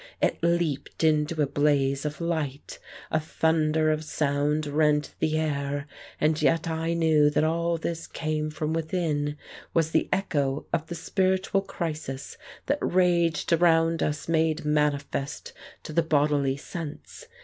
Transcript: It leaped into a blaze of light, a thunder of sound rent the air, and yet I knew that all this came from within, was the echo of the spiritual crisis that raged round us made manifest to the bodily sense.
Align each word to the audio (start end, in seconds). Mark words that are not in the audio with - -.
It 0.19 0.39
leaped 0.41 1.03
into 1.03 1.43
a 1.43 1.45
blaze 1.45 2.05
of 2.05 2.19
light, 2.19 2.79
a 3.11 3.19
thunder 3.19 3.91
of 3.91 4.03
sound 4.03 4.65
rent 4.65 5.13
the 5.19 5.37
air, 5.37 5.85
and 6.19 6.41
yet 6.41 6.67
I 6.67 6.95
knew 6.95 7.29
that 7.29 7.43
all 7.43 7.77
this 7.77 8.07
came 8.07 8.49
from 8.49 8.73
within, 8.73 9.37
was 9.75 9.91
the 9.91 10.09
echo 10.11 10.65
of 10.73 10.87
the 10.87 10.95
spiritual 10.95 11.61
crisis 11.61 12.35
that 12.65 12.79
raged 12.81 13.51
round 13.51 14.01
us 14.01 14.27
made 14.27 14.65
manifest 14.65 15.53
to 15.83 15.93
the 15.93 16.01
bodily 16.01 16.57
sense. 16.57 17.27